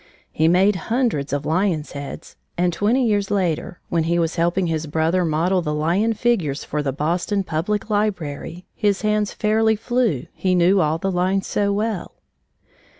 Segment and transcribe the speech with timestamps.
[0.31, 4.87] He made hundreds of lions' heads, and twenty years later, when he was helping his
[4.87, 10.55] brother model the lion figures for the Boston Public Library, his hands fairly flew, he
[10.55, 12.15] knew all the lines so well.